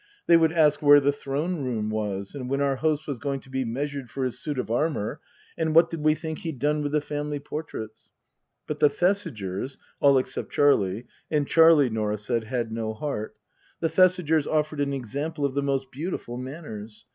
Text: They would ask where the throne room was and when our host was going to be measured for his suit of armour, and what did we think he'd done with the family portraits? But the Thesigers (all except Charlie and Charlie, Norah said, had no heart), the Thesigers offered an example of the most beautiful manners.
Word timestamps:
They 0.25 0.35
would 0.35 0.51
ask 0.51 0.81
where 0.81 0.99
the 0.99 1.11
throne 1.11 1.63
room 1.63 1.91
was 1.91 2.33
and 2.33 2.49
when 2.49 2.59
our 2.59 2.77
host 2.77 3.05
was 3.05 3.19
going 3.19 3.39
to 3.41 3.51
be 3.51 3.63
measured 3.63 4.09
for 4.09 4.23
his 4.23 4.39
suit 4.39 4.57
of 4.57 4.71
armour, 4.71 5.19
and 5.59 5.75
what 5.75 5.91
did 5.91 6.01
we 6.01 6.15
think 6.15 6.39
he'd 6.39 6.57
done 6.57 6.81
with 6.81 6.91
the 6.91 7.01
family 7.01 7.37
portraits? 7.39 8.09
But 8.65 8.79
the 8.79 8.89
Thesigers 8.89 9.77
(all 9.99 10.17
except 10.17 10.49
Charlie 10.49 11.05
and 11.29 11.47
Charlie, 11.47 11.91
Norah 11.91 12.17
said, 12.17 12.45
had 12.45 12.71
no 12.71 12.95
heart), 12.95 13.35
the 13.79 13.89
Thesigers 13.89 14.47
offered 14.47 14.79
an 14.79 14.91
example 14.91 15.45
of 15.45 15.53
the 15.53 15.61
most 15.61 15.91
beautiful 15.91 16.35
manners. 16.35 17.05